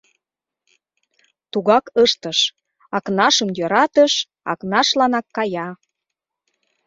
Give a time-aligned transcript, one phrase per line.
[1.51, 2.39] Тугак ыштыш:
[2.97, 4.13] Акнашым йӧратыш,
[4.51, 5.69] Акнашланак кая.